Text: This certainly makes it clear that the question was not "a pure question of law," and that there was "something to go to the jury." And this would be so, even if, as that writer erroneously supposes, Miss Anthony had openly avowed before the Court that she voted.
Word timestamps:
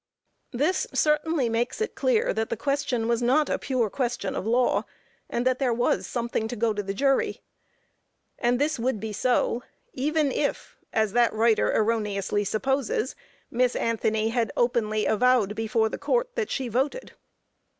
This 0.51 0.87
certainly 0.95 1.47
makes 1.47 1.79
it 1.79 1.93
clear 1.93 2.33
that 2.33 2.49
the 2.49 2.57
question 2.57 3.07
was 3.07 3.21
not 3.21 3.51
"a 3.51 3.59
pure 3.59 3.87
question 3.91 4.35
of 4.35 4.47
law," 4.47 4.83
and 5.29 5.45
that 5.45 5.59
there 5.59 5.71
was 5.75 6.07
"something 6.07 6.47
to 6.47 6.55
go 6.55 6.73
to 6.73 6.81
the 6.81 6.95
jury." 6.95 7.43
And 8.39 8.57
this 8.57 8.79
would 8.79 8.99
be 8.99 9.13
so, 9.13 9.61
even 9.93 10.31
if, 10.31 10.75
as 10.91 11.13
that 11.13 11.31
writer 11.33 11.71
erroneously 11.71 12.45
supposes, 12.45 13.15
Miss 13.51 13.75
Anthony 13.75 14.29
had 14.29 14.51
openly 14.57 15.05
avowed 15.05 15.53
before 15.55 15.87
the 15.87 15.99
Court 15.99 16.31
that 16.33 16.49
she 16.49 16.67
voted. 16.67 17.11